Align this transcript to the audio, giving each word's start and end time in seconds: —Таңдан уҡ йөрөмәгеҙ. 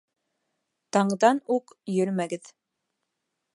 —Таңдан 0.97 1.43
уҡ 1.57 1.75
йөрөмәгеҙ. 1.97 2.53